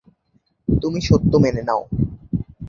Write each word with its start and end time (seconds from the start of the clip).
তুমি 0.69 0.99
সত্য 1.01 1.31
মেনে 1.43 1.63
নাও। 1.67 1.81